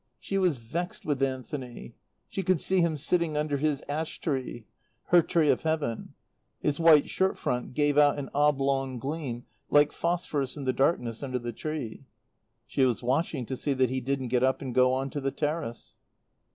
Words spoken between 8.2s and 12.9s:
oblong gleam like phosphorous in the darkness under the tree. She